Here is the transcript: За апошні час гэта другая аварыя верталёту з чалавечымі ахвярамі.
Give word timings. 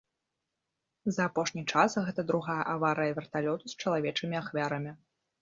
За 1.17 1.27
апошні 1.29 1.63
час 1.73 1.97
гэта 2.07 2.21
другая 2.33 2.57
аварыя 2.75 3.11
верталёту 3.19 3.65
з 3.75 3.79
чалавечымі 3.85 4.35
ахвярамі. 4.43 4.91